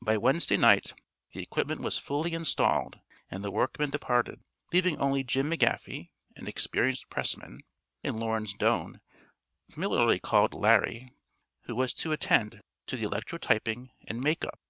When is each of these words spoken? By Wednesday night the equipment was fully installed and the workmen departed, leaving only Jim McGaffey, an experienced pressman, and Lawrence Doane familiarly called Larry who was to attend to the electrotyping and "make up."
By 0.00 0.16
Wednesday 0.16 0.56
night 0.56 0.94
the 1.32 1.42
equipment 1.42 1.80
was 1.80 1.98
fully 1.98 2.34
installed 2.34 3.00
and 3.28 3.42
the 3.44 3.50
workmen 3.50 3.90
departed, 3.90 4.44
leaving 4.72 4.98
only 5.00 5.24
Jim 5.24 5.50
McGaffey, 5.50 6.10
an 6.36 6.46
experienced 6.46 7.10
pressman, 7.10 7.62
and 8.04 8.20
Lawrence 8.20 8.54
Doane 8.54 9.00
familiarly 9.68 10.20
called 10.20 10.54
Larry 10.54 11.10
who 11.64 11.74
was 11.74 11.92
to 11.94 12.12
attend 12.12 12.62
to 12.86 12.96
the 12.96 13.06
electrotyping 13.06 13.90
and 14.06 14.20
"make 14.20 14.44
up." 14.44 14.60